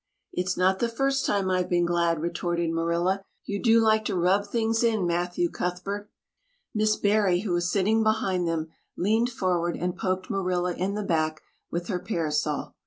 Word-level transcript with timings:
"It's 0.33 0.57
not 0.57 0.79
the 0.79 0.89
first 0.89 1.27
time 1.27 1.51
I've 1.51 1.69
been 1.69 1.85
glad," 1.85 2.21
retorted 2.23 2.71
Marilla. 2.71 3.21
"You 3.45 3.61
do 3.61 3.79
like 3.79 4.03
to 4.05 4.15
rub 4.15 4.47
things 4.47 4.81
in, 4.81 5.05
Matthew 5.05 5.47
Cuthbert." 5.47 6.09
Miss 6.73 6.95
Barry, 6.95 7.41
who 7.41 7.51
was 7.53 7.71
sitting 7.71 8.01
behind 8.01 8.47
them, 8.47 8.69
leaned 8.97 9.29
forward 9.29 9.77
and 9.77 9.95
poked 9.95 10.27
Marilla 10.27 10.73
in 10.73 10.95
the 10.95 11.03
back 11.03 11.41
with 11.69 11.87
her 11.87 11.99
parasol. 11.99 12.73